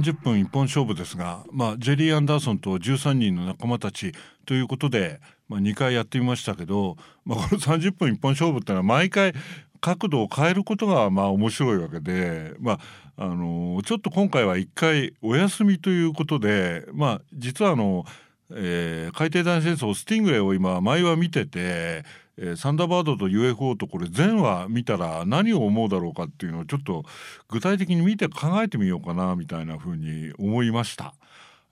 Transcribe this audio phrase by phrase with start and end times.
[0.00, 4.12] 30分一本勝負ですが、まあ、ジェリー・アンダーソンと13人の仲間たち
[4.46, 9.34] ということで、まあ、2回やってみましたけど、まあ、この30分一本勝負っていうのは毎回
[9.80, 12.78] 角度を変えることがまあ面白いわけで、まあ
[13.16, 18.04] あのちょっと今回は1回お休みということで、まあ、実はあの、
[18.50, 22.04] えー、海底大戦争スティングレイを今前は見てて
[22.36, 27.04] えー、サンダーバードと UFO とこれ全話見たら何を思うだろうかっていうのをちょっと
[27.48, 31.14] 具体的に見て考えてみようかなみたいなふうに思いました。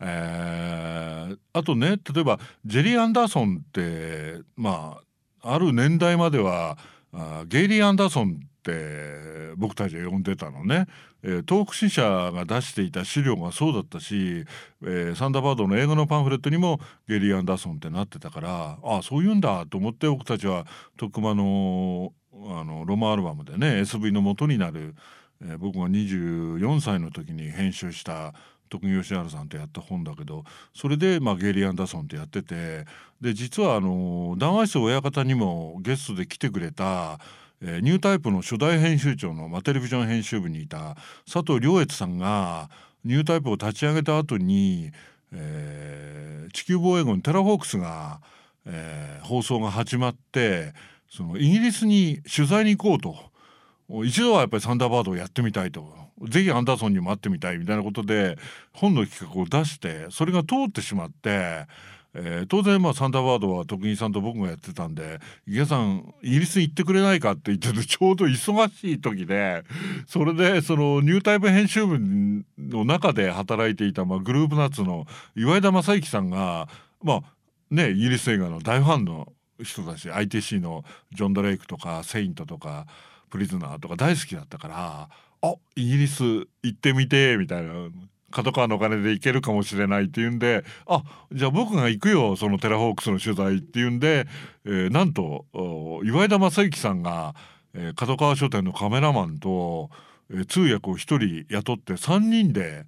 [0.00, 4.98] えー、あとね例えばジェリー・アンダーソンってま
[5.42, 6.76] あある年代までは
[7.12, 10.86] あゲイリー・アンダーソンって僕たちは呼んでたのね、
[11.24, 14.44] えー、東北新社が出していた資料がそうだったし、
[14.82, 20.66] えー、サンダーバードの映画のパンフレットにもゲリー・アンダーソンってなってたからああそういうんだと思って僕たちは
[20.96, 24.94] 徳間のあのロマンアルバムでね SV の元になる、
[25.42, 28.32] えー、僕が24歳の時に編集した
[28.68, 30.44] 徳木吉春さんとやった本だけど
[30.74, 32.86] それで、まあ、ゲリー・アンダーソンってやってて
[33.20, 37.20] で実はあの談話室親方にもゲストで来てくれた
[37.62, 40.96] えー、ニュータイプの初代編集長の、まあ、テレビジョン編集部にいた
[41.32, 42.68] 佐藤良悦さんが
[43.04, 44.90] ニュータイプを立ち上げた後に、
[45.32, 48.20] えー、地球防衛軍テラホークスが、
[48.66, 50.74] えー、放送が始まって
[51.08, 53.32] そのイギリスに取材に行こうと。
[54.04, 55.92] 一度はやっぱりサンダーバードをやってみたいと。
[56.28, 58.38] ぜひアンダーソンにも会ってみたいみたいなことで
[58.72, 61.66] 本の企画を出してそれが通ってしまって
[62.14, 65.18] えー、当然まあサンダーバードは徳井さんと僕がやってたんで
[65.48, 69.64] 「池さんイギリス行ってくれないか?」って言っててちょうど忙しい時で
[70.06, 71.98] それでそのニュータイプ編集部
[72.58, 76.68] の中で働いていた、まあ、グループナッツの岩井田雅行さんが
[77.02, 77.22] まあ
[77.70, 79.32] ねイギリス映画の大ファンの
[79.62, 82.86] 人たち ITC のジョン・ドレイクとか「セイント」とか
[83.30, 85.08] 「プリズナー」とか大好きだったから
[85.40, 86.24] 「あイギリス
[86.62, 87.88] 行ってみて」みたいな
[88.32, 94.26] 角川のお金で行けるかもしれないっていうんであじゃあ僕が行くよそのテラホークスの取材っていうんで、
[94.64, 95.46] えー、なんと
[96.04, 97.34] 岩井田雅行さんが、
[97.74, 99.90] えー、角川書店のカメラマンと、
[100.30, 102.86] えー、通訳を1人雇って3人で、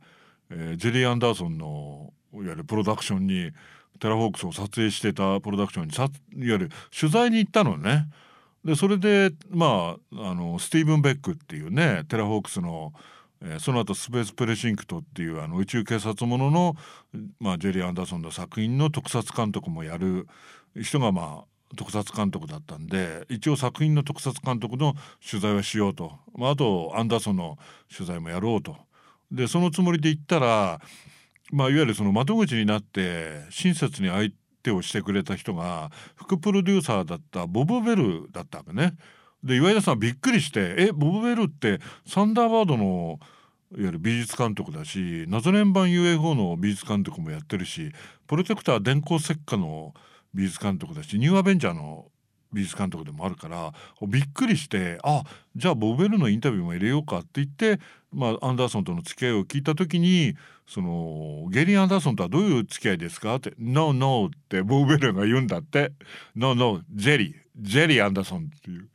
[0.50, 3.52] えー、ジェリー・アンダーソンのいわゆるプロダクションに
[4.00, 8.08] テラホークスを撮影してたプロダクションにさいわゆる取材に行ったのね。
[8.64, 12.92] でそれでまああのスティーブン・ベッグっていうねテラホークスの
[13.44, 16.76] えー、その後スペースプレシンクトっていうあの宇宙警察ものの、
[17.38, 20.26] まあ、ジェリー・アンダーソンの作品の特撮監督もやる
[20.80, 24.94] 人がまあ特撮監督だったんで一応作品の特撮監督の
[25.28, 27.58] 取材はしようと、まあ、あとアンダーソンの
[27.94, 28.76] 取材もやろうと
[29.30, 30.80] でそのつもりで行ったら、
[31.52, 34.30] まあ、いわゆるその窓口になって親切に相
[34.62, 38.94] 手をしてくれた人が副プロデューサーだったボブ・ベルだったわけね。
[39.42, 43.20] で岩井田さんびっくりして「えボブ・ベルってサンダーバードの
[43.76, 47.92] いわゆる美術監督だし謎連番 UFO の美術監督もやってるし
[48.26, 49.94] プロテクター電光石火の
[50.32, 52.06] 美術監督だしニューアベンジャーの
[52.52, 53.72] 美術監督でもあるから
[54.06, 55.24] びっくりしてあ
[55.56, 57.80] じゃあボブ・ベルのインタビューも入れようかって言って、
[58.12, 60.36] まあ、アンダーソンとの付き合いを聞いた時に
[60.68, 65.92] そのゲリー・アンダーソンとはどういう付き合いですかって「No, no」ってボブ・ベルが言うんだって
[66.36, 68.88] 「No, no ジェリージェリー・アンダーソン」っていう。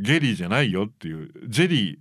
[0.00, 1.30] ゲリーじゃないよっていう。
[1.46, 1.98] ジェリー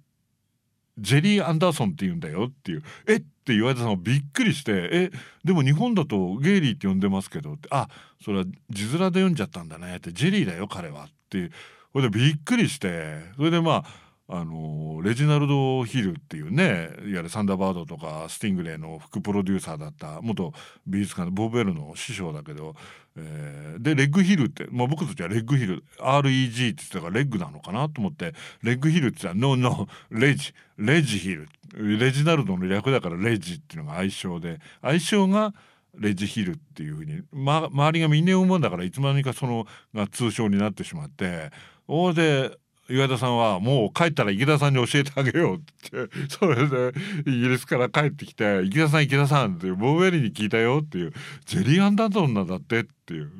[1.00, 2.84] ジェリー・アンダーソンって言うんだよっていう。
[3.08, 3.16] え？
[3.16, 4.90] って岩田さんはびっくりして。
[4.92, 5.12] え？
[5.44, 7.68] でも日本だとゲイリーって呼んでますけどって。
[7.72, 7.88] あ
[8.24, 10.12] それは字面で読んじゃったんだねって。
[10.12, 11.06] ジェリーだよ彼は。
[11.06, 11.52] って
[11.94, 13.22] それでびっくりして。
[13.36, 13.86] それでまあ
[14.32, 20.54] あのレジナルド・ヒルっていうねいわゆるサンダーバードとかスティングレイの副プロデューサーだった元
[20.86, 22.76] 美術館のボブ・ベルの師匠だけど、
[23.18, 35.56] えー、でレッグヒルって、まあ、僕たちはレッグヒル REG って言ってたからレッグなのかなと思ってレッグヒルって言ったら「ノーノーレジレジヒル」レジナルドの略だからレジっていうのが愛称で愛称が
[35.98, 39.66] レジヒルっていうふうに、ま、周りがみんな思うんだからいつまにかその
[39.96, 41.50] が通称になってしまって
[41.88, 42.58] 大で
[42.90, 46.94] 岩田さんはもう帰ったら池田さんに教えてあげようってそれで
[47.28, 51.14] イギリスから帰ってきて「池田さん池田さん」ってボーベリーに聞いたよっていう
[51.46, 53.32] 「ジェリー・アンダーソンなんだって」っていう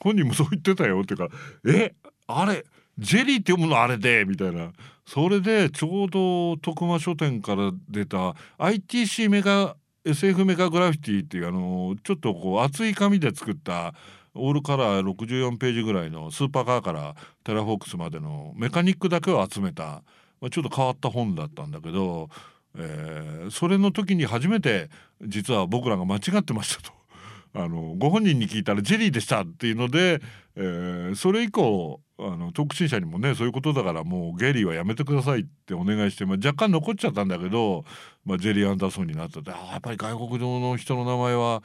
[0.00, 1.18] 本人もそう言ってたよっていう。
[1.18, 1.28] か
[1.66, 1.94] 「え
[2.26, 2.64] あれ
[2.98, 4.72] ジェリーって読むのあれで」みたいな。
[5.04, 13.94] それでちょうど徳間書店から出た ITC メガ SF メガグラフィティっていうあのちょっとこう厚い紙で作った
[14.34, 17.14] オールカラー64ページぐらいのスーパーカーから
[17.44, 20.02] テラホークスまでのメカニックだけを集めた、
[20.40, 22.30] まあ、ちょっと変わった本だったんだけど、
[22.76, 24.88] えー、それの時に初めて
[25.22, 26.92] 実は僕らが間違ってましたと。
[27.54, 30.22] あのご本人に聞いたらジェリーでしたっていうので、
[30.56, 37.84] えー、それ以降あの特進者にもねそういうことだからもうゲリーはやめてくださいってお願いして、まあ、若干残っちゃったんだけど、
[38.24, 41.62] まあ、ジェリー・アンダーソンになったってあやっぱり外国の人の名前は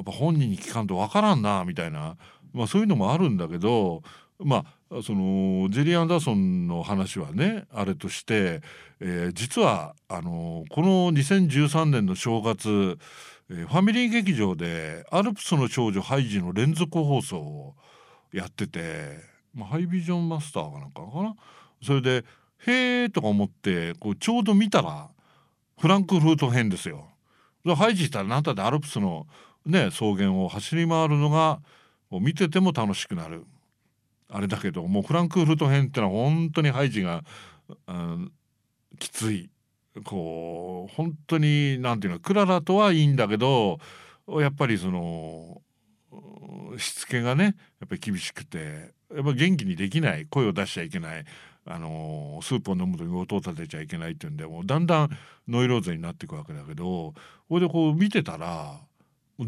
[0.00, 2.16] っぱ本人に聞かんと分からんなみたいな、
[2.52, 4.02] まあ、そういうのもあるんだけど
[4.38, 8.60] まあそのジェリー・アンダーソンの話はねあれとして、
[9.00, 12.98] えー、実はあのこの2013年の正月、
[13.50, 17.74] えー、ファミリー劇場で「アルプスの少女ハイジ」の連続放送を
[18.32, 19.18] やってて、
[19.54, 21.36] まあ、ハイビジョンマスターかなんかかな
[21.82, 22.24] それで
[22.66, 25.08] 「へえ」とか思ってこうちょうど見たら
[25.78, 27.06] フランクフルト編ですよ。
[27.76, 29.26] ハイジったらなたってアルプスの
[29.66, 31.60] ね草原を走り回るのが
[32.10, 33.44] 見てても楽しくなる。
[34.28, 37.24] あれだけどもうフランクフルト編ってのは本当にハイジが、
[37.88, 38.32] うん、
[38.98, 39.50] きつい。
[40.04, 43.80] こう本当になんていうのクララとはいいんだけど
[44.28, 45.60] やっぱりその
[46.78, 50.26] しつけがねやっぱり厳しくてやっぱ元気にできない。
[50.26, 51.24] 声を出しちゃいけない。
[51.66, 55.10] あのスープを飲む時に音を立てちゃいけないっていうんでもうだんだん
[55.46, 57.14] ノイローゼになっていくわけだけど
[57.48, 58.80] それでこう見てたら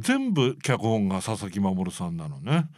[0.01, 2.69] 全部脚本が佐々木守さんなのね。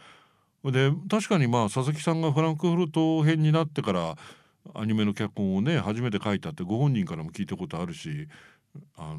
[0.63, 4.17] で確かにまあ佐々木さんがフランクフルト編になってから
[4.73, 8.27] アニメの脚本をね初めて書いたってご本人からも聞いたことあるし、
[8.97, 9.17] あのー、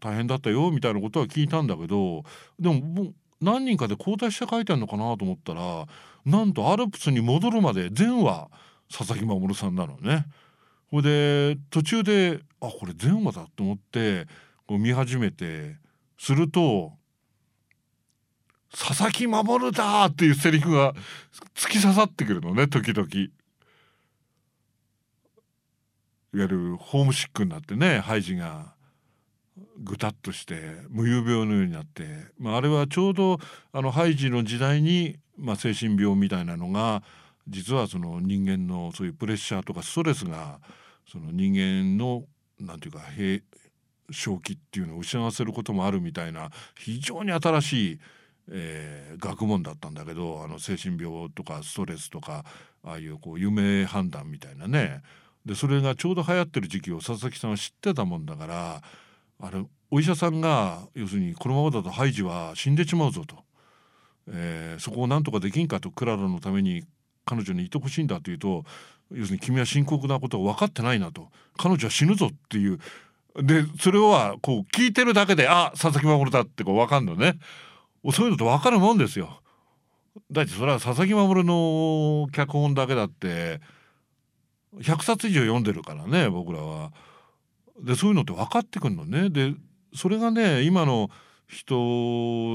[0.00, 2.24] 大変だったよみたいなことは聞いたんだけど
[2.58, 3.12] でも
[3.42, 5.86] 何人かで交代して書いてあるのかなと思ったら
[6.24, 8.48] なんとアルプスに戻るまで全話
[8.90, 10.24] 佐々木守さんなのね。
[10.90, 14.26] ほいで途中であこれ全話だと思って
[14.70, 15.78] こう見始めて
[16.16, 16.92] すると
[18.70, 20.94] 佐々木守だっていうセリフが
[21.56, 23.08] 突き刺さってくるのね時々。
[23.12, 23.30] い
[26.36, 28.76] わゆるホームシックになってねハイジが
[29.82, 32.04] ぐたっとして無遊病のようになって、
[32.38, 33.38] まあ、あれはちょうど
[33.72, 37.02] あのハイジの時代に、まあ、精神病みたいなのが
[37.48, 40.60] 実はその人間のそういうプレッシャーとかストレスが
[41.10, 42.22] その人間の
[42.60, 43.42] なんていうか平
[44.12, 48.00] 正気っていうのを失わせることもあるみたいな非常に新しい
[48.52, 52.44] えー、学問だったんだけどあの精神病とかストレスとか
[52.82, 55.02] ああいうこう夢判断みたいなね。
[55.46, 58.82] でそれがちょうど流行ってる時期を佐々木さんは知ってたもんだから
[59.40, 63.36] あれお医者さんが要するにこのままだとハイジは死んでしまうぞと、
[64.28, 66.84] えー、そこをなんとかできんかとクララのために
[67.24, 68.64] 彼女にいてほしいんだというと
[69.12, 71.28] 要するに君は深刻なことが分かってないなと。
[71.56, 72.78] 彼女は死ぬぞっていう
[73.36, 77.38] でそれはこう聞いてるだけであ佐々木守だってこう分かんのね。
[78.12, 79.40] そういうのって分かるもんですよ。
[80.30, 83.60] だってそれは佐々木守の脚本だけだって
[84.78, 86.92] 100冊以上読んでるからね僕らは。
[87.80, 89.30] でそういうのって分かってくるのね。
[89.30, 89.54] で
[89.94, 91.10] それがね今の
[91.46, 91.74] 人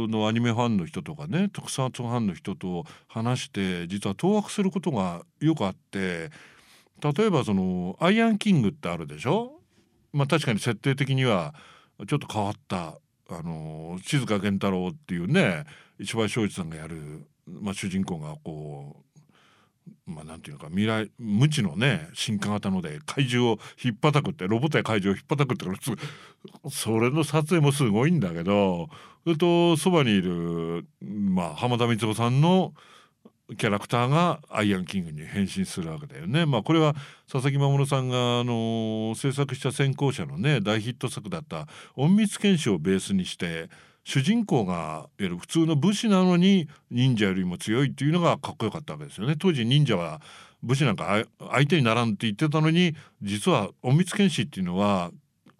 [0.07, 6.29] のアニメファンの人とかね特撮ファンの人と話して実は当惑することがよくあって
[7.01, 9.54] 例えばその「アイアンキング」ってあるでしょ？
[10.15, 11.53] まあ確かに設定的には
[12.07, 12.97] ちょっと変わった
[13.29, 15.65] あの静源太郎っていうね
[15.99, 18.95] 石橋正一さんがやる、まあ、主人公がこ
[20.07, 25.65] うまあなんていうのか未来無知のね進化型ので怪獣をひっぱたくってロボットや怪獣をひっぱたくって
[26.71, 28.87] それの撮影もすごいんだけど
[29.25, 32.73] それとそばにいる、まあ、浜田光夫さんの
[33.57, 36.45] キャラクターがアイアンキングに変身するわけだよね。
[36.47, 36.95] まあこれは
[37.31, 43.69] 佐々木守さんがあの制作した先行者のね大ヒット作だった「隠密剣士」をベースにして
[44.03, 49.35] 主人公がいる普通の武士なのに忍者よりも強いっていうのがかっこよかったわけですよね。
[49.37, 50.21] 当時忍者は
[50.63, 55.11] 武士なんか相手にならんって言ってたのに実は隠密剣士っていうのは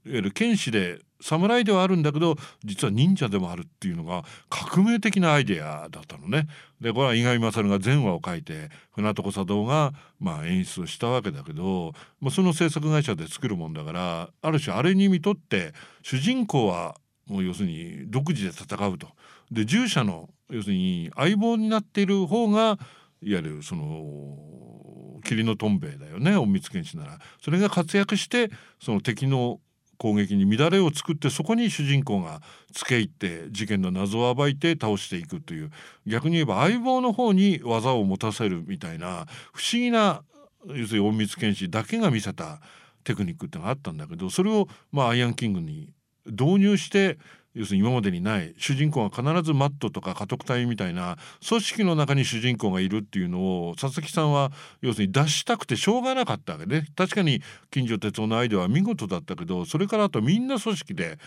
[0.06, 6.48] いわゆる剣士で侍ではあるんだけど実は忍者でもあるっていうのが革命的なアイデアだったのね。
[6.82, 16.96] でこれは伊賀勝が全話を書いて船床茶道がまあ演出をしたわけだけど、まあ、その制作会社で作るもんだからある種あれに見とって主人公は
[17.28, 19.08] もう要するに独自で戦うと。
[19.52, 22.78] で従者の要するに相棒になっている方が
[23.22, 29.60] いわゆるその霧のとんべいだよね隠密剣士ならそれが活躍してその敵の
[29.98, 32.42] 攻撃に乱れを作ってそこに主人公が
[32.74, 35.72] つけ入って事件の謎を暴いて倒していくという
[36.06, 40.24] 逆に言えば相棒の方に技を持たせるみたいな不思議な
[40.68, 42.60] 要するに隠密剣士だけが見せた
[43.04, 45.94] テクニックってのがあったんだけどそれをまあアイアンキングに
[46.26, 47.18] 導入して
[47.56, 61.18] 要するに今までにない主人公が必ずマットとか家督隊みたいな組織の中に主人公がいるっていうのを佐々木さんは要するに出したくてしょうがなかったわけね確かに近所哲夫のアイデアは見事だったけどそれからあとみんな組織で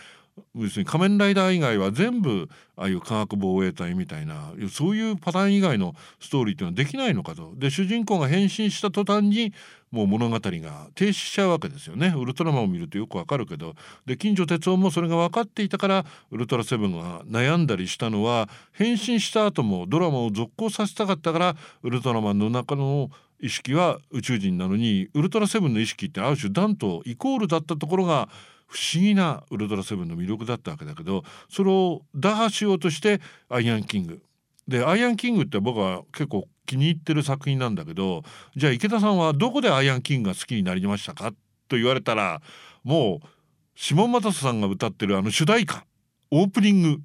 [0.55, 7.53] 要するに仮面ライダー以外は全部ああいう科学防衛隊みたいなそういうパターン以外のストーリーっていうのはできないのかと。
[7.55, 9.53] で主人公が変身した途端に
[9.91, 12.13] もう物語が停止しちゃうわけですよね。
[12.15, 23.09] ウルトラマンを見るとよくわかるけどで近所哲夫もそれが分かっていたからウルトラセブンが悩んだりしたのは変身した後もドラマを続行させたかったからウルトラマンの中の
[23.41, 28.29] 意識は宇宙人なのにウルトラセブンの意識ってある種ダンとイコールだったところが
[28.69, 34.21] 不思議なウルトラセブンの魅力だったわけだけどそれを打破しようとしてアイアンキング
[34.67, 38.23] でアイアンキングって僕は結構気に入ってる作品なんだけど
[38.55, 41.31] じゃあ池田さんはどこでアイアンキングが好きになりましたか？
[41.67, 42.41] と言われたら
[42.83, 43.27] もう
[43.75, 45.85] 下又さんが歌ってるあの主題歌
[46.29, 47.01] オープニング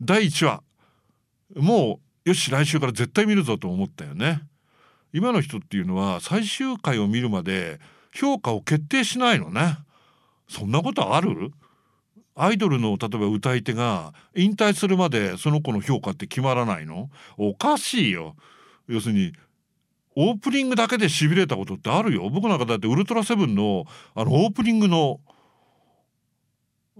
[0.00, 0.62] 第1話
[1.54, 4.40] もうよし来週から絶対見るぞと思ったよね。
[5.12, 7.80] 今の人っていうのは最終回を見るまで
[8.14, 9.76] 評価を決定しないのね。
[10.52, 11.50] そんなことある？
[12.34, 17.10] アイドルの例えば歌い手が引退するまでその子の評価って決まらないの？
[17.36, 18.36] おかしいよ。
[18.86, 19.32] 要するに
[20.14, 22.28] オープニングだけでしびれたことってあるよ。
[22.30, 25.20] 僕なんかだってウルトラセブンのあのオープニングの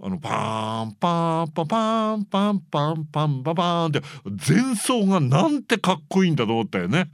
[0.01, 7.11] あのパンパンパンパンパンパンパンパパンって前奏がなんてかっこいいんだと思ったよね。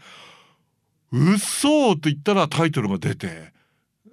[1.12, 3.52] うっそって言ったらタイトルが出て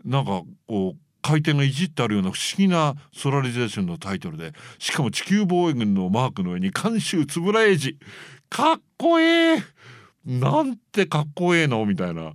[0.05, 7.97] なんかこう回転がいじってあるような不思議なソラリゼーションのタイトルでしかも地球防衛軍のマークの上に監修円谷英二
[8.49, 9.63] かっこいい
[10.25, 12.35] なんてかっこええのみたいな。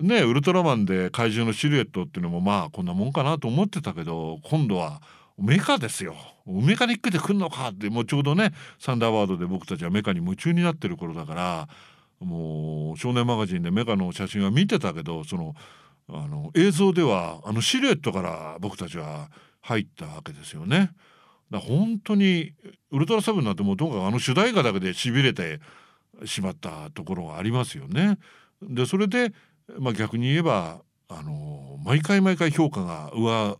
[0.00, 5.00] ねウルトラマンで怪獣のシルエットっていうのもまあこんなもんかなと思ってたけど今度は
[5.36, 6.16] メカですよ。
[6.46, 11.68] メカニックで来んのかってもうちょうどねサンダーバードで僕たちはメカに夢中になってる頃だから
[12.20, 15.54] もう少年マガジンでメカの写真は見てたけどその
[16.10, 20.90] あの映像ではあのシルエットから僕たちは入ったわけですよね。
[21.50, 22.52] だ本当に
[22.90, 25.60] ウルトラセブンなんてもうともかあの主題歌だけでしびれて
[26.24, 28.18] しまったところがありますよね。
[28.62, 29.32] でそれで、
[29.78, 33.56] まあ、逆に言えばあの毎回毎回評価が上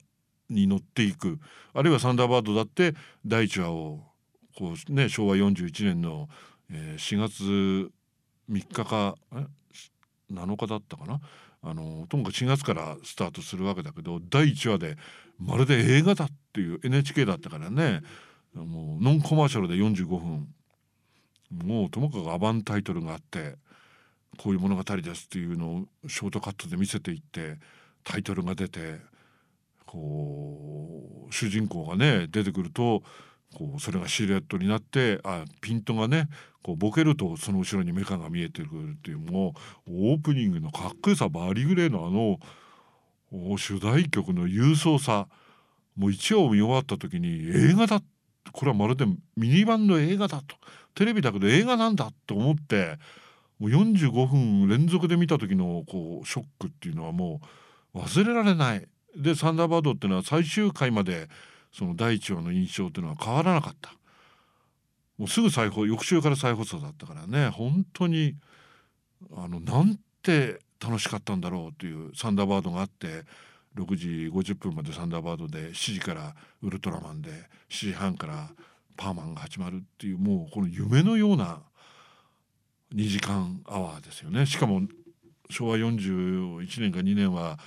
[0.51, 1.39] に乗っていく
[1.73, 4.01] あるいはサンダーバードだって第1話を
[4.57, 6.29] こう、ね、昭和41年の、
[6.71, 7.91] えー、4月
[8.51, 9.15] 3日か
[10.33, 11.21] 7日だったかな？
[11.63, 14.97] あのともかく4月からスタートするわけだけど第1話で
[15.39, 18.03] まるで映画だっていう NHK だったからね。
[18.55, 20.49] もうノンコマーシャルで45分
[21.51, 23.57] もうともかくアバンタイトルがあって
[24.37, 27.59] こういう物語ですっていうのをショートカットで見せていって
[28.05, 28.97] タイトルが出て
[29.87, 33.03] こう主人公がね出てくると
[33.57, 36.29] こうそれがシルエットになってあピントがね
[36.63, 39.55] こうボケるとその後ろにメカが見えてくるっていうも
[39.87, 42.39] うオープニングのかっこよさバリグレーのあの
[43.59, 45.29] 主題曲の勇壮さ
[45.97, 48.01] もう1話を見終わった時に映画だ
[48.53, 49.05] これはまるで
[49.37, 50.57] ミニ版の映画だと
[50.95, 52.99] テレビだけど映画なんだと思って
[53.59, 57.41] もう45分連続で見た時のこうショックっていうのはも
[57.95, 58.87] う忘れられない。
[59.17, 61.29] でサンダーバードっていうのは最終回まで
[61.73, 63.93] その第一話の印象っていうのは変わらなかった。
[65.19, 67.49] もうすぐ再放翌週から再放送だったからね。
[67.49, 68.37] 本当に
[69.37, 73.25] あのなんて楽しかったんだろうというサンダーバードがあって
[73.77, 77.31] 6時50分までサンダーバードで7時からウルトラマンで
[77.69, 78.51] 7時半から
[78.97, 81.63] パーマンが始まるっていうもうこの夢のような
[82.95, 84.47] 2時間アワーですよね。
[84.47, 84.83] しかも
[85.51, 87.59] 昭和41年か2年は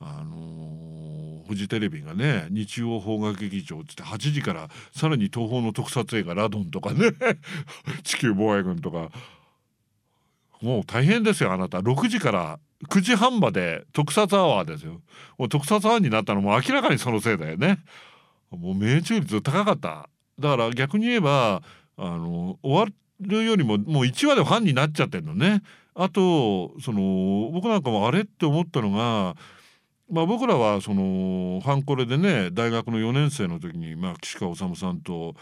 [0.00, 7.12] あのー、フジテレビがね日曜邦画劇場っつって8時からさらに東宝の特撮映画「ラドン」とかね
[8.02, 9.10] 地球防衛軍とか
[10.60, 11.78] もう大変ですよあなた。
[11.78, 15.00] 6時から9時半まで特撮アワーですよ。
[15.38, 17.78] もう特撮アワーになったのも明らかにそのせいだよね。
[18.50, 20.08] もう命中率高かった。
[20.38, 21.62] だから逆に言えば
[21.96, 25.62] あの終わるよりももう1話でファンになっちゃってるのね。
[25.94, 29.34] あとその僕なんかもあれって思ったのが
[30.08, 35.34] まあ、僕らはそのファンコレでね大学の4年生の時に、まあ、岸川治さんと、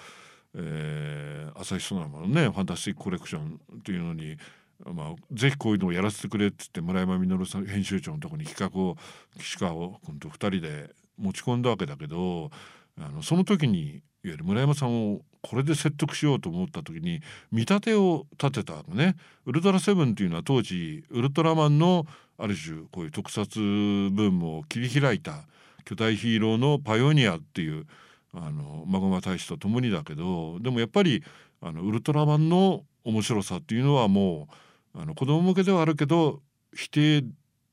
[0.55, 4.39] えー、朝日ソナマのね「ファンタスティック・コレクション」っていうのに、
[4.87, 8.97] まあ、ぜひこういうのをやらせてくれって言って村山実さん編集長のとこに企画を
[9.39, 9.75] 岸川
[10.07, 12.51] 君と2人で持ち込んだわけだけど
[12.99, 17.21] あのその時にいわゆる村山さんをこれで説得しようと思った時に
[17.53, 19.17] 見立てを立てたのね。
[19.45, 22.07] ウルトラセブンっていうのは当時ウルトラマンの
[22.39, 25.45] ある種こういう特撮ブームを切り開いた
[25.85, 27.87] 巨大ヒーローのパイオニアっていう
[28.33, 31.23] あのマグマ大使と共にだけどでもやっぱり
[31.61, 34.49] あのウルトラマンの面白さっていうのはも
[34.95, 36.41] うあの子供向けではあるけど
[36.75, 37.25] 否定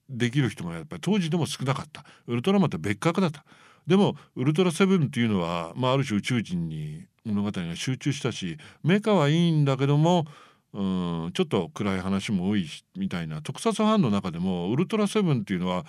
[0.09, 3.45] できる人がやっぱり当時でも少なかったウルトラマンって別格だった
[3.87, 10.25] でもウルトラセブンっていうのは、まあ、ある種宇宙人に物語が集中したしメカはいいんだけども
[10.73, 10.81] う
[11.27, 15.85] んちょっと暗い話も多いしみたいな特撮ファンの中でもウルトラセブンっていうのは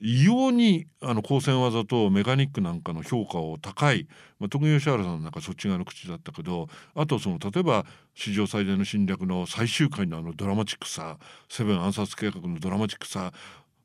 [0.00, 4.06] 異様にあの光線技とメカニックなんかの評価を高い、
[4.38, 7.84] まあ、徳吉原さんなんかそっち側の口だったけどあとその例えば
[8.14, 13.32] 史上最大の侵略の最終回のあのドラマチックさセブン暗殺計画のドラマチックさ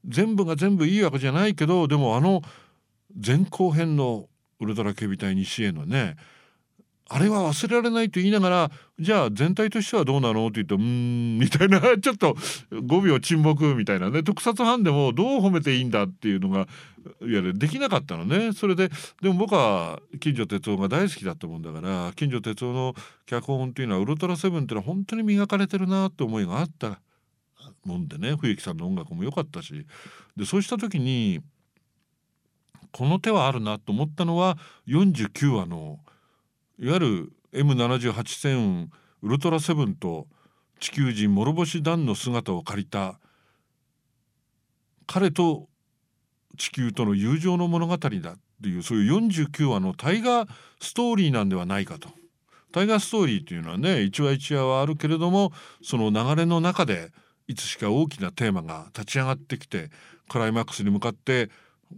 [0.05, 2.41] 全部が全部いいわけじゃないけどでもあの
[3.15, 4.27] 前後編の
[4.59, 6.15] ウルトラ警備隊西へのね
[7.09, 12.33] あれは忘れられないと言いながらじゃあ全体としてはどうなのって言うとうんみたいなちょっと
[12.71, 16.67] 5秒沈黙みたいなね特撮ファンでもどう褒めていいんだっていうのがいわ
[17.21, 18.53] ゆるできなかったのね。
[18.53, 18.89] それで
[19.21, 27.01] でも僕は金城哲夫が大好きだったもんだから金城哲夫の脚本っていうのはウルトラセブンっていうのは本当に磨かれてるなって思いがあった
[27.85, 29.85] もんでね冬木さんの音楽も良かったし。
[30.37, 31.41] でそうした時に
[32.93, 34.57] この手はあるなと思ったのは
[34.87, 35.99] 49話の
[36.79, 38.87] 「いわゆる M78 星雲
[39.23, 40.27] ウルトラセブンと
[40.79, 43.19] 地球人諸星団の姿を借りた
[45.07, 45.67] 彼と
[46.57, 48.09] 地球との友情の物語だっ
[48.61, 50.47] ていうそういう49話の大河
[50.79, 52.09] ストーリーなんではないかと。
[52.71, 57.11] 大河ストーリーというのはね一話一話はあるけれどもその流れの中で
[57.47, 59.89] いつしか大きなテーマが立ち上がってきて
[60.27, 61.49] クライマックスに向かって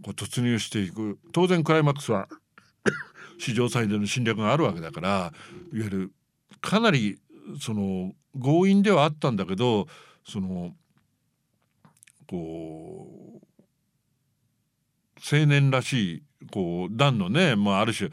[0.02, 1.18] 突入していく。
[1.32, 2.28] 当然クライマックスは
[3.38, 6.12] 史上最大の侵略があるわけだからいわゆる
[6.60, 7.18] かなり
[7.60, 9.86] その強引ではあったんだけど
[10.24, 10.74] その
[12.28, 13.46] こう
[15.22, 18.10] 青年らしいこう段のね、まあ、ある種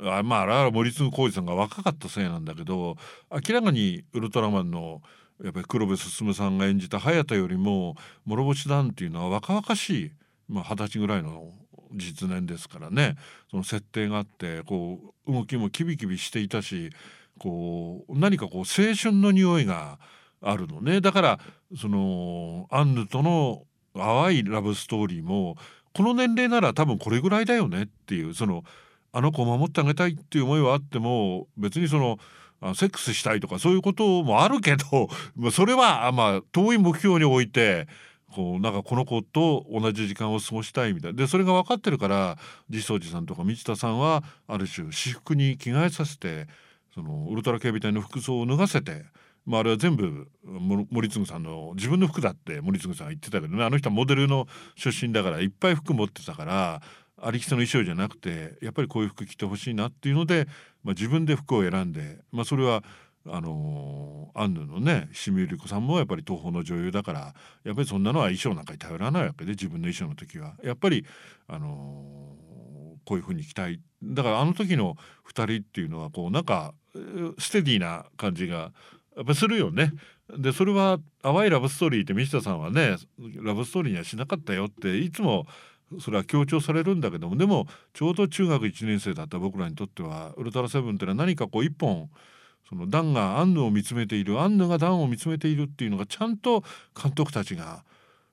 [0.00, 2.96] あまああれは森次浩二さんが若かったせいなんだけど
[3.30, 5.02] 明らかにウルトラマンの
[5.42, 7.94] やっぱり黒部進さんが演じた早田よりも
[8.26, 10.12] 諸星団っていうのは若々しい
[10.48, 11.52] まあ、二十歳ぐらいの
[11.92, 13.16] 実年ですからね。
[13.50, 16.90] その設定があってこう動きもキビキビしていたし
[17.38, 19.98] こう何かこう青春の匂いが
[20.42, 21.00] あるのね。
[21.00, 21.40] だから
[21.76, 25.56] そのアンヌとの淡いラブストーリーも
[25.94, 28.64] この年齢なら多分これぐらいだよねっていうその
[29.12, 32.18] あの子を守ってあげたいっていう思いはあっても別にその
[32.74, 35.08] セックスしたいとかそういうこともあるけど
[35.50, 37.88] それはまあ遠い目標に置いて
[38.34, 42.36] こうなんかこの子と同じ時間を過ごしたいみたいでそれが分かってるから
[42.68, 46.46] 実相寺さんとか道田さんはある種私服に着替えさせて
[46.94, 49.04] そのウルトラ警備隊の服装を脱がせて。
[49.46, 50.28] まあ、あれは全部
[50.90, 56.82] 森次さんの自分の服だって森次さんは言ってたけどねあの人はモデルの出身だからいっぱい服持ってたから
[57.20, 60.46] ありきたの衣装じゃなくてやっぱりこういう服着てほしいなっていうので、
[60.84, 62.84] まあ、自分で服を選んで、まあ、それは
[63.30, 71.04] あのアンヌのね清水由里子さんもやっぱり東宝の女優だからやっぱりそんなのは衣装なんかに頼らないわけで自分の衣装の時はやっぱり
[71.46, 72.36] あの
[73.04, 74.96] こういうふうに着たいだからあの時の
[75.32, 76.74] 2人っていうのはこうなんか
[77.38, 78.72] ステディな感じが
[79.16, 79.92] やっぱするよね。
[80.38, 82.96] でそれは淡いラブストーリーって道田さんはね
[83.42, 85.46] ラブストーリーにはしなかったよっていつも
[86.00, 92.10] それは強調されるんだけどもでもちょうど中学1年生だった僕らにとってはウルトラセブンっていうのは何かこう一本
[92.68, 96.62] そのダンがアンヌを見つめているアンヌがダンを見つめているっていうのがちゃんと
[97.00, 97.84] 監督たちが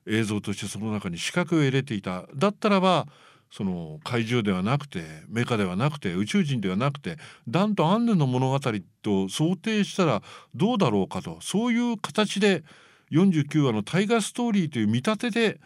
[0.06, 2.26] 映像としてその中に視覚を入れていた。
[2.34, 3.06] だったらば
[3.50, 7.16] その怪獣ではなくてメカではなくて宇宙人ではなくて
[7.48, 8.60] ダンとアンヌの物語
[9.02, 10.22] と想定したら
[10.54, 12.64] どうだろうかとそういう形で
[13.12, 15.60] 49話の大河ストーリーという見立てで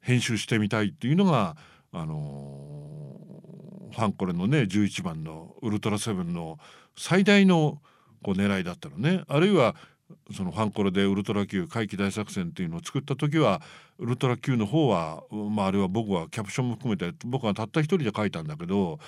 [0.00, 1.56] 編集してみたいっていうのが
[1.92, 6.58] あのー、ファンコレのね11番のウルトラセブンの
[6.96, 7.80] 最大の
[8.22, 9.22] こう狙いだったのね。
[9.28, 9.74] あるいは
[10.34, 13.60] そのファンコロでウルトラ Q 怪奇大作戦っていうのを作った時は
[13.98, 18.98] ウルトラ Q の方は、まあ、あれは僕はキャプションも含めて僕はたった一人で書いたんだけど、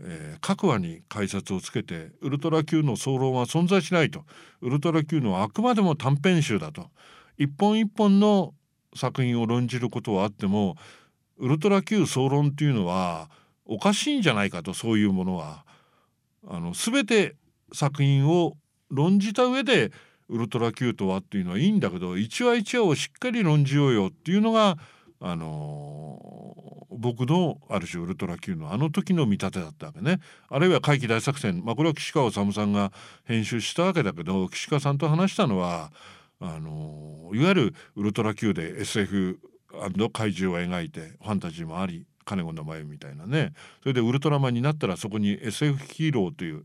[0.00, 4.24] えー、各話に解説をつけてウルトラ Q の総論は存在しないと。
[4.60, 6.90] ウルトラ Q のはあくまでも短編集だと。
[7.38, 8.54] 一本一本の
[8.94, 10.76] 作品を論じることはあっても
[11.38, 13.30] ウルトラ Q 総論っていうのは
[13.64, 15.64] おかしいんじゃないかとそういうものは。
[16.48, 17.36] あの全て
[17.72, 18.54] 作品を
[18.90, 19.92] 論じた上で
[20.28, 24.78] ウルトラ Q とはっていうのはいいんだけど一話一話をしっかり論じようよっていうのが
[25.22, 30.18] あのー、僕のある種ウルトラ Q のあの時の見立てだったわけね。
[30.48, 32.90] あるいは怪奇大作戦、まあ、これは岸川治さんが
[33.24, 35.92] 編集したわけだけど岸川さんと話したのは
[36.40, 39.38] あのー、いわゆるウルトラ Q で SF
[40.12, 43.52] 怪獣を描いてファンタジーもあり金子の前みたいなね。
[43.82, 46.64] それでウルトラマンになったらそこに SF ヒーローという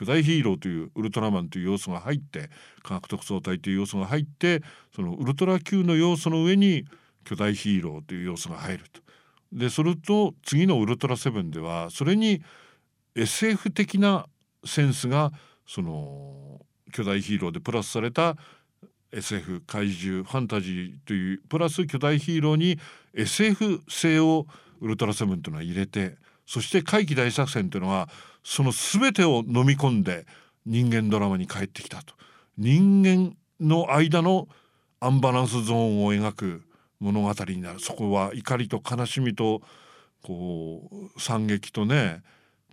[0.00, 2.48] 巨大ヒーローというウルトラマンという要素が入って
[2.82, 4.62] 科学特捜隊という要素が入って
[4.96, 6.86] そのウルトラ級の要素の上に
[7.22, 9.02] 巨大ヒーローという要素が入ると。
[9.52, 12.40] でそれと次の「ウルトラセブン」ではそれに
[13.14, 14.26] SF 的な
[14.64, 15.32] センスが
[15.66, 18.38] その巨大ヒーローでプラスされた
[19.12, 22.78] SF 怪獣ファンタジーというプラス巨大ヒーローに
[23.12, 24.46] SF 性を
[24.80, 28.08] ウルトラセブンというのは入れてそして怪奇大作戦というのは
[28.42, 30.26] その全てを飲み込んで
[30.66, 32.14] 人間ドラマに帰ってきたと。
[32.58, 34.48] 人間の間の
[35.00, 36.62] アンバランスゾーンを描く
[37.00, 37.80] 物語になる。
[37.80, 39.62] そこは怒りと悲しみと
[40.22, 42.22] こう惨劇とね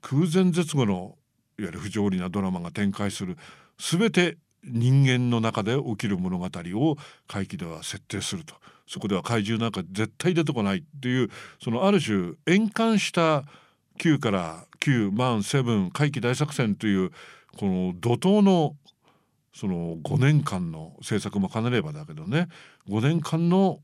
[0.02, 1.16] 空前絶後の
[1.58, 3.38] いわゆる不条理なドラマが展開する
[3.80, 8.56] 全て人間の中で起きる物語を怪奇では設定すると。
[8.88, 11.30] そこでは怪獣なんか絶対出てこないっていう
[11.62, 13.44] そのある種円環した
[13.98, 17.12] 9から9万7怪奇大作戦という
[17.58, 18.76] この怒涛の
[19.54, 22.48] その5年間の制作も兼ねればだけどね
[22.88, 23.80] 5年間の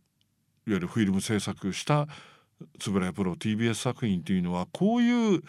[0.67, 2.07] いわゆるフィルム制作した
[2.85, 5.41] 円谷プロ TBS 作品というのはこういう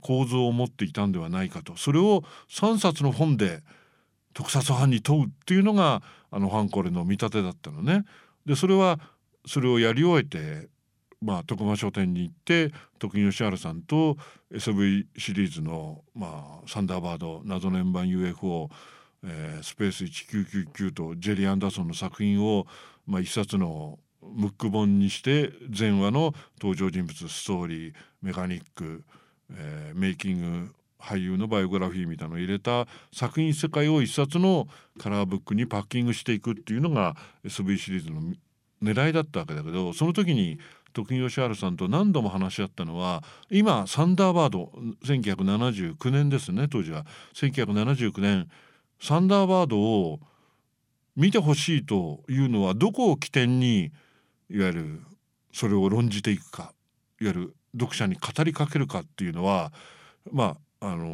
[0.00, 3.62] 構造を持っていたんではないかとそれを3冊の本で
[4.34, 8.04] 特撮班に問うっていうのがあのファンコレの見立てだったのね。
[8.46, 8.98] でそれは
[9.46, 10.68] それをやり終えて、
[11.22, 14.16] まあ、徳間書店に行って徳井義治さんと
[14.52, 18.68] SV シリーズの、まあ、サンダーバード謎の円盤 UFO、
[19.24, 22.66] えー、スペース1999とジェリー・アンダーソンの作品を、
[23.06, 29.04] まあ、一冊のムック本にして前話の登場人物ストーリーメカニック、
[29.52, 38.20] えー、メイキング俳優のバイオグラフィーみたいなのを入れた作品世界を一冊のカラーブックにパッキングしていくっていうのが SV シリーズの
[38.82, 40.58] 狙いだったわけだけどその時に
[40.92, 44.72] 徳井義治さんと何度も話し合ったのは今サンダーバード
[45.04, 47.06] 1979年ですね当時は。
[47.34, 48.48] 1979年
[49.00, 50.20] サンダーバードを
[51.16, 53.90] 見てほしいというのはどこを起点に
[54.48, 55.00] いわゆる
[55.52, 56.72] それを論じていくか
[57.20, 59.72] いわゆる読者に語りかけるかっていうのは
[60.30, 61.06] まああの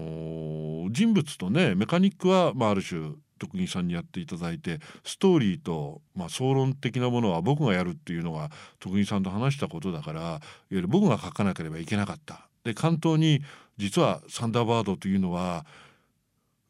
[0.86, 12.48] ー、人物とねメカニックは、まあ、ある種徳木さんにやっていただいてストーリーと、まあ、総論的なものは僕がやるっていうのが徳木さんと話したことだからいわゆる僕が書かなければいけなかった。
[12.64, 13.42] で関東に
[13.78, 15.64] 実はサンダーバードというのは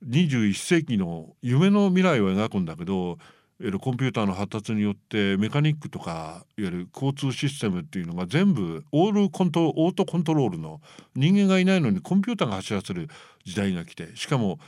[0.07, 3.19] 21世紀の夢の未来を描くんだけど
[3.61, 10.81] いわゆるコンピューターの発達によってメカニックとかいわゆる交通システムっていうのが全部オールコントオートコントロールの
[11.17, 13.09] 人間がいないのにコンピューターが走らせる
[13.45, 14.61] 時代が来てしかも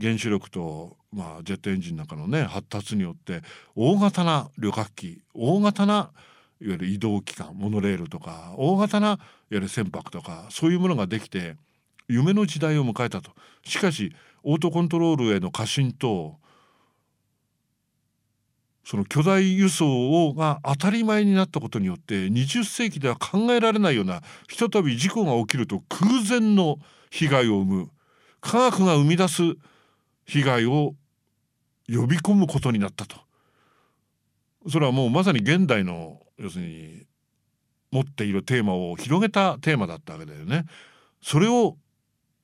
[0.00, 3.42] 原子力と、まあ、ジェットエンジンなんかのね発達によって
[3.74, 6.10] 大型な旅客機大型な
[6.60, 9.18] いわゆる移動機関モノレールとか大型ないわ
[9.50, 11.56] ゆる船舶とかそういうものができて
[12.08, 13.32] 夢の時代を迎えたと。
[13.64, 16.36] しかしオートコントロールへの過信と
[18.84, 26.76] その巨大輸送をが当たり前になったことによって20世紀では考えられないようなひとたび事故が起きると空前の
[27.10, 27.90] 被害を生む
[28.40, 29.42] 科学が生み出す
[30.26, 30.94] 被害を
[31.88, 33.16] 呼び込むことになったと
[34.68, 37.06] それはもうまさに現代の要するに
[37.92, 40.66] 持っているテーマを広げたテーマだったわけだよね。
[41.22, 41.76] それを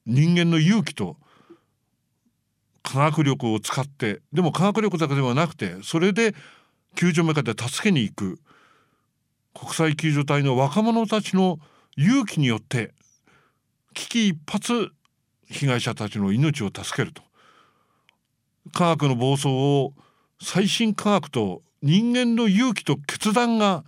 [0.06, 1.16] 人間の勇気と
[2.82, 6.34] 科学力を使ってでも科学力だけではなくてそれで
[6.96, 8.38] 救助メカで助けに行く
[9.54, 11.58] 国際救助隊の若者たちの
[11.96, 12.92] 勇気によって
[13.94, 14.90] 危機一髪
[15.48, 17.22] 被害者たちの命を助けると
[18.72, 19.92] 科学の暴走を
[20.40, 23.84] 最新科学と人間の勇気と決断が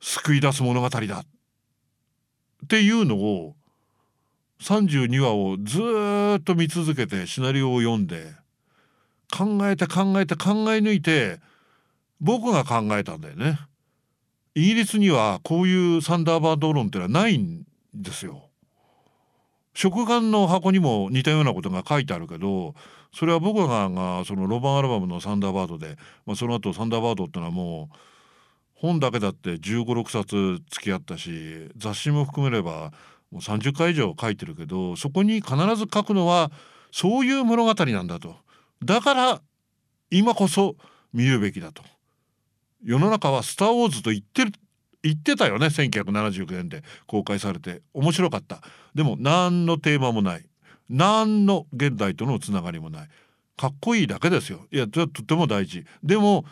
[0.00, 1.24] 救い出す物語だっ
[2.68, 3.54] ていうのを
[4.60, 5.80] 32話をず
[6.38, 8.32] っと見続けてシナリオを読んで
[9.30, 11.40] 考えて考えて考え抜いて
[12.20, 13.58] 僕が考えたんだよね。
[14.54, 18.48] イギリスにはこういうサンダーバード論ってのはないんですよ。
[19.74, 22.74] 食玩の箱にも似たようなことが書いてあるけど
[23.14, 27.96] それは僕ががそのロバンアルバムの「サンダーバードで」まあ、その後サンダーバードってのはもう
[28.74, 32.92] 本だけだって1 5 6冊付き合ったし雑誌も含めれば
[33.30, 36.50] もう30回以上書いてるけどそこに必ず書くのは
[36.90, 38.36] そういう物語なんだと。
[38.84, 39.42] だから
[40.10, 40.76] 今こそ
[41.12, 41.82] 見るべきだと。
[42.82, 44.52] 世の中は「スター・ウォーズ」と言ってる
[45.02, 47.82] 言ってたよね1979年で公開されて。
[47.92, 48.60] 面白かった。
[48.94, 50.46] でも何のテーマもない。
[50.92, 53.08] 何の現代とのつながりもない。
[53.56, 54.66] かっこいいだけですよ。
[54.70, 55.84] いやそれはとても大事。
[56.04, 56.44] でも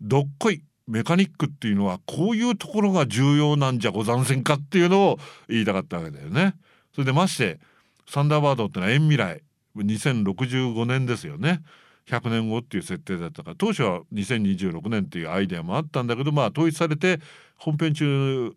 [0.00, 6.54] どっこいメカニックっていうのはこういうところが重要なんじゃござんせんかっていうのを言いたかったわけだよね。
[6.94, 7.60] それでまして
[8.06, 9.42] サンダーバードってのは遠未来。
[9.74, 11.62] 2065年ですよね。
[12.08, 13.56] 100年後っていう設定だったから。
[13.56, 17.20] 当初は2026年っていうアイデアもあったんだけどまあ統一されて
[17.56, 18.52] 本編中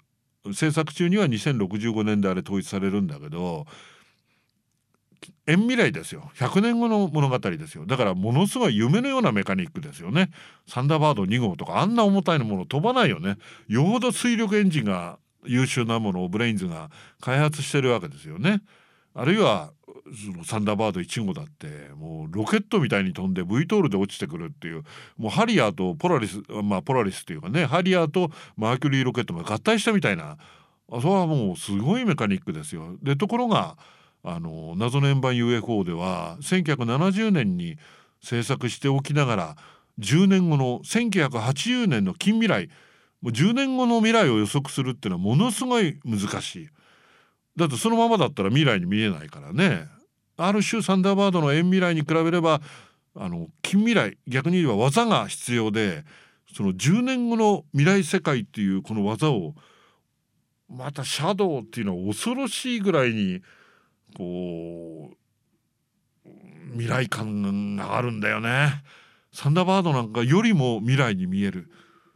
[0.53, 3.65] 制作中には2065年であれ統一されるんだけど
[5.45, 6.31] 遠未来ですよ。
[6.35, 7.85] 100年後の物語ですよ。
[7.85, 10.29] だからものすごい夢のようなメカニックですよね。
[10.67, 13.37] サンダーバード2号とかあんな重たいのもの飛ばないよね。
[13.67, 16.89] よほど推力エンジンが優秀なものをブレインズが
[17.21, 18.61] 開発してるわけですよね。
[19.13, 19.71] あるいは
[20.13, 24.83] そのサンダーバード1号だってもうロケットみたいに飛んで V トールで落ちてくるっていう
[25.17, 30.37] もうハリアーとポラリスまあポラリスっていうかねハリアーとマーキュリーロケットが合体したみたいな
[30.91, 32.97] あそれはもうすごいメカニックですよ。
[33.01, 33.77] でところが
[34.27, 37.77] あの謎の円盤 UFO では1970年に
[38.23, 39.55] 制作しておきながら
[39.99, 42.69] 10年後の1980年の近未来
[43.21, 46.69] もう10年後の未来を予測するっていうのはものすごい難しい。
[47.55, 49.87] だってそのままだったら未来に見えないからね。
[50.37, 52.61] ある種サンダーバードの遠未来に比べれば
[53.15, 56.03] あの近未来逆に言えば技が必要で
[56.53, 59.53] その10年後の未来世界っていうこの技を
[60.69, 63.41] またシャドウっていうのは恐ろしいぐらいに
[64.15, 65.11] こ
[66.25, 66.29] う
[66.71, 68.83] 未来感があるんだよね。
[69.31, 71.69] サンダーバードなんかよりも未来に見える。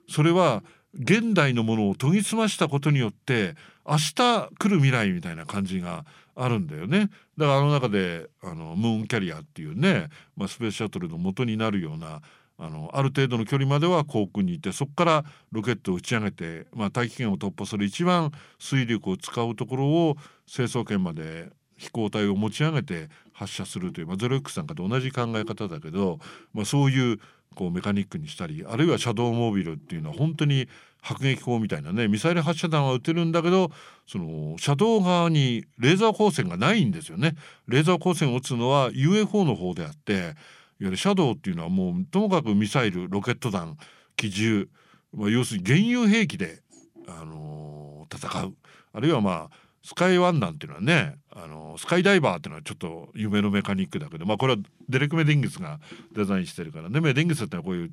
[0.08, 3.56] それは現代のものを研ぎ澄ましたことによって
[3.88, 12.22] 明日来る未来みたいな感じがあるんだよねだからあの中であのムーンキャリアっていうね、まあ、スペースシャトルの元になるような
[12.58, 26.20] あのある程度の距離までは航空にいてそこからロケットを打ち上げて、まあ、大気圏を突破する一番水力を使うところを成層圏まで飛行体を持ち上げて発射するという、まあ、ゼロ X なんかと同じ考え方だけど、
[26.54, 27.20] まあ、そういう
[27.56, 30.68] こうメカニックにしたりあるいはシャドウモービルっていうのは本当に
[31.02, 33.72] 迫撃砲みたいなねミサイル発射弾は撃てるんだけど
[34.06, 37.36] その車道側にレーザー光線がないんですよね。
[37.68, 40.34] レーザー光線を撃つのは UFO の方であっていわ
[40.80, 43.78] ゆるシャドウっていうのはもうともかくミサイルロケット弾
[44.16, 44.68] 機銃、
[45.14, 46.62] まあ、要するに現有兵器で、
[47.08, 48.54] あのー、戦う
[48.92, 55.80] あるいはまあスカイワンなんていうのはねあのスカイダイバーっていうのはちょっと夢のメカニックだけどまあこれはデレク・メディングスが
[56.14, 57.00] デザインしてるからね。
[57.00, 57.92] メディングスってのはこういう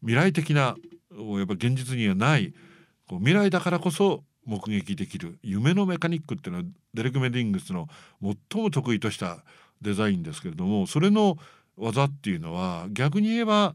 [0.00, 2.52] 未来的なやっぱ現実にはない
[3.08, 7.88] こう未来だからこそ目撃できる夢のメカニックっていうのはデレク・メディングスの
[8.22, 9.38] 最も得意とした
[9.80, 11.38] デザインですけれどもそれの
[11.76, 13.74] 技っていうのは逆に言えば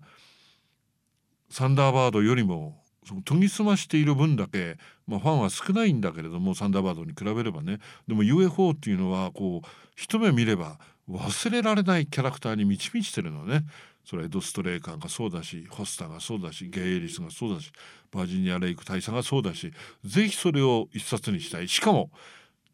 [1.49, 2.77] サンダーバードよりも
[3.09, 7.79] その研ぎ澄ましている分だけ、まあ、ファンは少ないんだけれどもサンダーバードに比べればね。
[8.07, 10.77] でも UFO っていうのはこう一目見れば
[11.09, 13.65] 忘れられないキャラクターに満ち満ちてるのね。
[14.05, 17.71] それはエド・ストレーカーがそうだしホスターがそうだしゲイ・エリスがそうだし
[18.11, 19.73] バージニア・レイク大佐がそうだし
[20.05, 21.67] ぜひそれを一冊にしたい。
[21.67, 22.11] しかも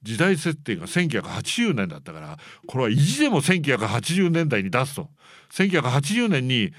[0.03, 5.07] 時代設定が1980年だったからこれは意地でも1980年代に出すと。
[5.51, 6.73] 1980年に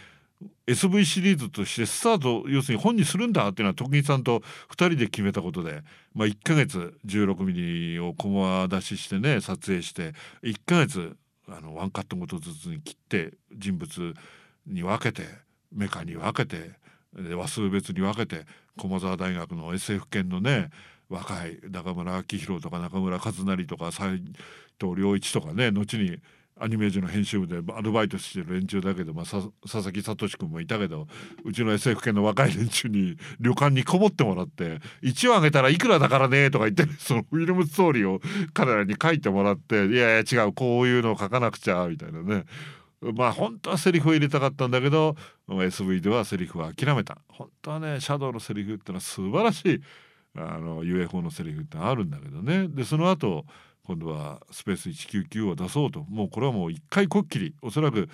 [0.67, 5.83] SV シリーズとしてスタート要するに本にするんだっていうのは徳木さんと2人で決めたことで、
[6.15, 11.17] まあ、1ヶ月16ミリをコマ出ししてね撮影して1ヶ月
[11.49, 14.15] あのワンカットごとずつに切って人物
[14.67, 15.27] に分けて
[15.73, 16.73] メカに分けて
[17.35, 18.45] 話数別に分けて
[18.77, 20.71] 駒澤大学の SF 研のね
[21.09, 24.23] 若い中村明宏とか中村和成とか斎
[24.81, 26.19] 藤良一とかね後に
[26.59, 31.07] アニメージュの編集部でアルバイトしてる連中だけど、まあ、佐々木聡君もいたけど
[31.45, 38.21] うちの SF 系の若い連中に旅館にこもってもらって1話あげたらいくらだからねとか言って そのフィルムストーリーを
[38.55, 42.45] 彼らに書いてもらっていやいや違うこういうのを書かなくちゃみたいなね。
[43.03, 45.17] まあ本当はセリフを入れたかったんだけど
[45.49, 47.19] SV ではセリフは諦めた。
[47.29, 49.81] 本当はねシャドウのセリフってのは素晴らしい
[50.35, 52.69] あの UFO のセリフってあるんだけどね。
[52.69, 53.45] でその後
[53.87, 56.05] 今度はスペース199を出そうと。
[56.09, 57.55] もうこれはもう一回こっきり。
[57.63, 58.09] おそらく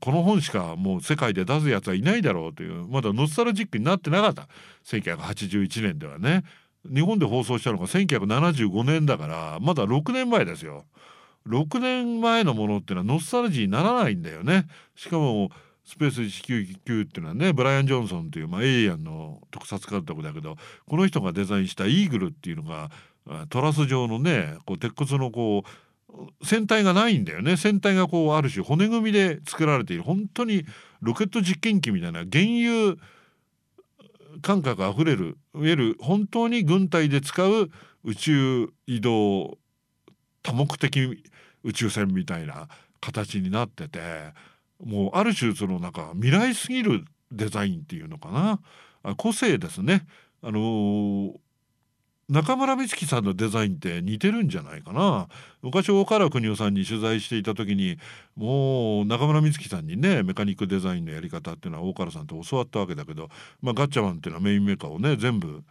[0.00, 2.86] この本しかもう世界で出すやつはいないだろうという。
[2.88, 4.48] まだノスタルジックになってなかった。
[4.84, 6.44] 1981年ではね。
[6.84, 10.84] 日本で放送したのが1975年だからまだ6年前ですよ。
[11.46, 14.66] 6年前のものっていうのはノスタルジーにならないんだよね。
[14.94, 15.50] しかも
[15.84, 22.90] スペース199っていうのはねブライアン・ジョンソンっていうまあ、エイリアンの特撮監督だけどこの人がデザインしたイーグルっていうのが
[23.50, 27.56] トラス状のねこう鉄骨のこう船体がないんだよね。
[27.56, 30.02] 船体がこうある種骨組みで作られている。
[30.02, 30.64] 本当に
[31.00, 32.96] ロケット実験機みたいな原油
[34.40, 37.70] 感覚あふれるいわゆる本当に軍隊で使う
[38.04, 39.58] 宇宙移動
[40.42, 41.22] 多目的
[41.64, 42.68] 宇宙船みたいな
[43.00, 44.00] 形になってて
[44.82, 48.60] もうある種そのなんか未来すぎるデザインっていうのかな。
[49.16, 50.06] 個性ですね。
[50.42, 51.34] あのー、
[52.28, 55.28] 中村美月さんのデザインって似てるんじゃないかな。
[55.62, 57.96] 昔大原邦夫さんに取材していた時に
[58.36, 63.30] もう中村美月さんにねメカニックデザインのやり方っていうのは大原さんと教わったわけだけど、
[63.62, 65.62] まあ、ガッチャマンっていうのはメインメーカーをね全部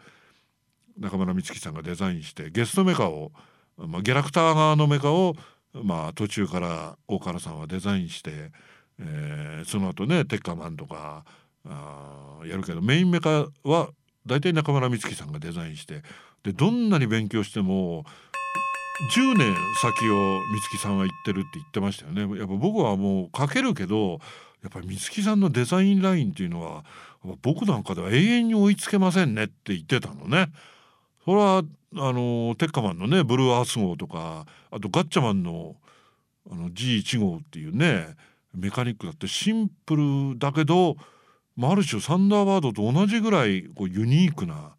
[0.97, 3.31] 中村美月さんがデザインしてゲストメカを、
[3.77, 5.35] まあ、ギャラクター側のメカを、
[5.73, 8.51] まあ、途中から大原さんはデザインして、
[8.99, 11.23] えー、その後ねテッカマンとか
[11.67, 13.89] あやるけどメインメカは
[14.25, 16.01] 大体中村美月さんがデザインして
[16.43, 18.05] でどんなに勉強しても
[19.15, 22.37] 10年先を美月さんは言ってるって言ってましたよね。
[22.37, 24.19] やっぱ僕はもう書けるけど
[24.63, 26.83] やっぱり美月さんのデザインラインっていうのは
[27.41, 30.51] 僕なんかでは永遠に追いつけませんねって言ってたのね。
[31.25, 31.63] それはあ
[32.13, 35.75] のテッカマンのねブルーアース号とかあとガッチャマンの
[36.49, 38.15] あの G1 号っていうね
[38.55, 39.95] メカニックだってシンプ
[40.31, 40.95] ルだけど、
[41.55, 44.76] まあ、ある種サンダーバードと同じぐらいこうユニークな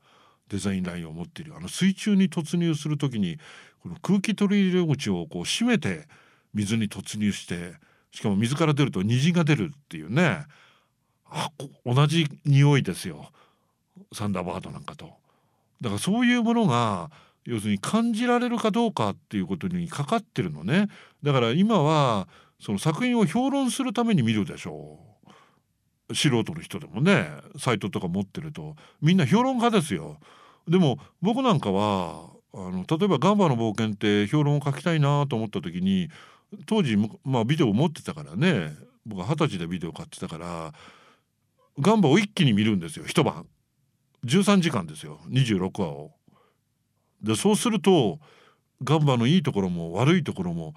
[0.49, 3.39] デザインラインを持っているあの水中に突入する時に
[3.83, 6.09] この空気取り入れ口をこう閉めて
[6.55, 7.75] 水に突入して
[8.11, 10.45] しかも水から出ると虹が出るっていうね
[11.31, 11.51] あ
[11.85, 13.31] 同じ匂いですよ
[14.13, 15.11] サンダーバードなんかと。
[15.81, 17.11] だからそういうものが
[17.45, 20.89] 要するに感じられるかどうかっていうことにかかってるのね。
[21.23, 22.29] だから今は
[22.61, 25.08] その作品を評論するために見るでしょう。
[26.15, 30.19] 素人の人でもねサイトとか持ってるとみんな評論家ですよ。
[30.67, 36.09] でも僕なんかはあの例えば「ガンバの冒険」って評論を書きたいなと思った時に
[36.67, 40.73] 当時、まあ、ビデオ持ってたからね僕は二十歳でビデオ買ってたから
[41.79, 43.47] ガンバを一気に見るんですよ一晩
[44.25, 46.13] 13時間ですよ26話を。
[47.23, 48.19] でそうすると
[48.83, 50.75] ガンバのいいところも悪いところも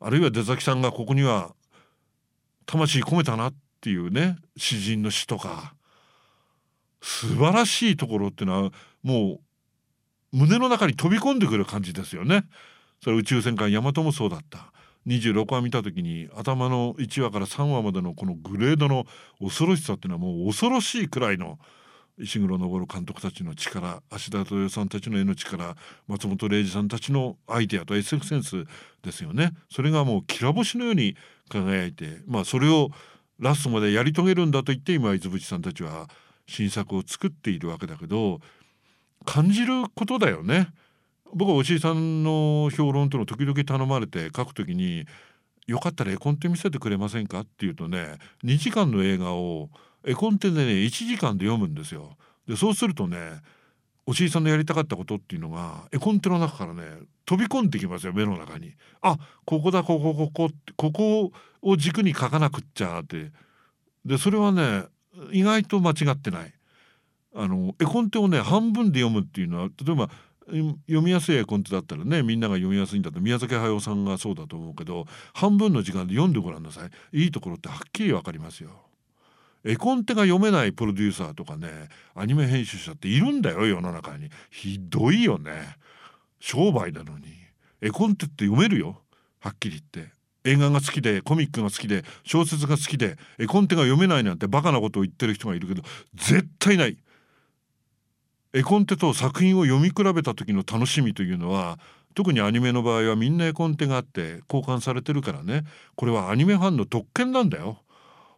[0.00, 1.54] あるいは出崎さんがここには
[2.66, 5.74] 魂込めたなってていうね詩人の詩とか
[7.00, 8.70] 素晴らしいところっていうのは
[9.02, 9.40] も
[10.32, 12.44] う胸の中に飛び込んでくる感じですよね。
[13.02, 14.72] それ宇宙戦艦ヤマトもそうだった。
[15.06, 19.06] 26話見た時に頭の1話から3話までのこのグレードの
[19.40, 21.58] 恐ろしさっていうのはもう恐ろしいくらいの
[22.18, 25.76] 石黒昇監督たちの力芦田豊さんたちの絵の力
[26.08, 28.64] 松本零士さんたちのアイデアと SF センス
[29.02, 31.16] ですよねそれがもうきら星のように
[31.48, 32.90] 輝いてまあそれを
[33.38, 36.08] ラストまでやり遂げるんだと言って今伊豆淵さんたちは
[36.46, 38.40] 新作を作っているわけだけど
[39.24, 40.68] 感じることだよね。
[41.34, 45.04] 僕はおじいさんの評論というのを時々頼まれて書くときに
[45.66, 49.68] 「よかったら絵コンテ見せてくれませんか?」って言うとね2時間の映画を
[50.04, 52.16] 絵コンテでね1時間で読むんですよ。
[52.46, 53.42] でそうするとね
[54.08, 56.82] おじいさんのやりたかったことっていうのが絵コンテの中からね
[57.26, 58.72] 飛び込んできますよ目の中に。
[59.02, 63.32] あここだここここってここを軸に描かなくっちゃって
[64.06, 64.84] でそれはね
[65.30, 66.54] 意外と間違ってない。
[67.34, 70.08] あの絵コンテをね半分で読むっていうのは例えば
[70.46, 76.80] 読みやすい絵コンテだったらねみんなが読みやすいんだと宮崎駿さんがそうだと思うけど半分の時間で読んでごらんなさ
[77.12, 78.87] いいいところってはっきり分かりますよ。
[79.64, 81.68] 絵コンテが読めないプロデューサーとかね
[82.14, 84.30] アニメ編集者っているんだよ世の中に。
[84.50, 85.76] ひどいよね。
[86.40, 87.26] 商売なのに。
[87.80, 89.00] 絵コンテって読めるよ。
[89.40, 90.12] はっきり言って。
[90.44, 95.82] 映画が好きでコミックが好きで小説が好きで絵コンテが読めないなんてバカなことを言ってる人がいるけど
[96.14, 96.96] 絶対ない。
[98.54, 101.78] 絵コンテと作品を読み比べた時の楽しみというのは
[102.14, 105.64] 特にアニメの場合はみんな絵コンテがあって交換されてるからね。
[105.96, 107.82] これはアニメファンの特権なんだよ。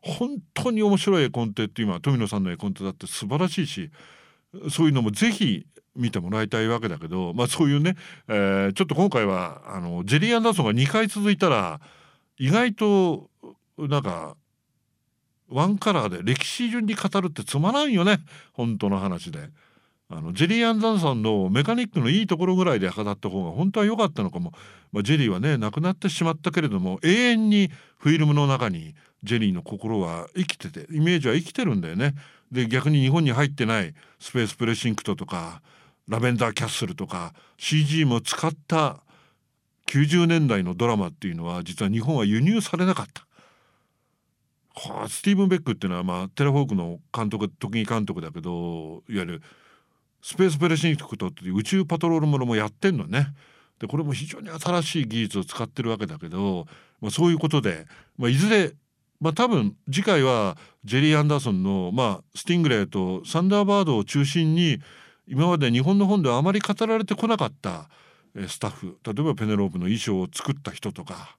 [0.03, 3.91] 本当に面白い絵コンテって今富野さんの絵コンテだって素晴らしいし
[4.71, 7.97] そういうのもぜひ見てもらいたいわけだけどまあそういうね、
[8.29, 11.81] えー、ちょっと今回はあのジェリー・アンダーソンが2回続いたら
[12.39, 13.31] 意外と
[13.79, 14.37] なんか
[15.49, 18.21] ワンカラーで歴史順に語るってつまらんよね
[18.53, 19.51] 本当の話で。
[20.13, 24.53] あのジェリー・アンダーソンのメカニックのいいところぐらいで語った方が本当は良かったのかも、
[24.93, 32.15] まあ、ジェリーはね亡くなってしまったけれども永遠にフィルムの中にジェリーの心は生きててイメージは生きてるんだよね。
[32.51, 35.63] で逆に日本に入ってないスペースプレシンクトとか
[36.09, 39.05] ラベンダーキャッスルとか CG も使った
[39.87, 43.27] 90年代のドラマっていうのは実は日本は輸入されなかった。
[44.75, 49.43] はあ、スティーブン・ベッグっていうのは、まあ、テラホークの監督特技監督だけどいわゆる
[50.23, 53.29] スペースプレシンクトっていう宇宙パトロールものもやってんのね。
[53.79, 56.67] でこれも非常に新しい技術を使ってるわけだけど、
[57.01, 57.87] まあ、そういうことで、
[58.19, 58.75] まあ、いずれ
[59.21, 64.79] まあ、多分次回はジェリー・アンダーソンの、まあ、スティングレイとサンダーバードを中心に
[65.29, 67.91] 今まで日本の本ではあまり語られてこなかった
[68.49, 71.37] スタッフ例えばペネロープの衣装を作った人とか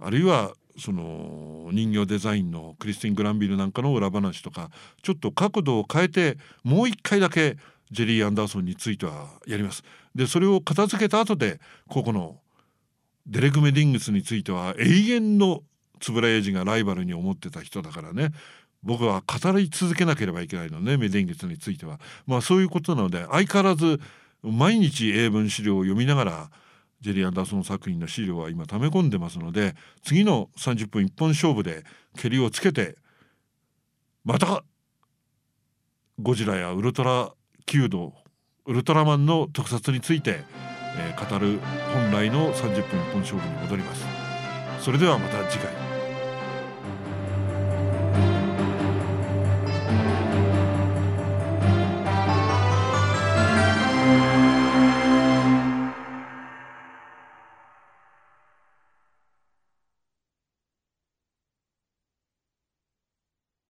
[0.00, 4.70] あるいはその人形デザインのクリスティン・グランビルなんかの裏話とか
[5.02, 7.56] ちょっと角度を変えてもう一回だけ
[7.90, 9.82] ジェリー・アンダーソンについてはやります。
[10.14, 12.38] でそれを片付けた後でここの
[13.26, 15.62] デレグ・メディングスについては永遠の
[16.00, 18.30] 円谷英二がライバルに思ってた人だからね
[18.82, 22.00] 僕は語り続けなければいけないのねメディングスについては。
[22.26, 24.00] まあそういうことなので相変わらず
[24.42, 26.50] 毎日英文資料を読みながら
[27.00, 31.84] ジェリー・アンダーソン作品の資料は今溜め込んでますので次の30分一本勝負で
[32.18, 32.96] 蹴りをつけて
[34.24, 34.64] また
[36.18, 37.32] ゴジラやウルトラ
[37.66, 38.12] 9度
[38.66, 40.44] ウルトラマンの特撮について、
[40.96, 41.58] えー、語る
[41.92, 44.04] 本来の30分一本勝負に戻ります。
[44.80, 45.83] それではまた次回。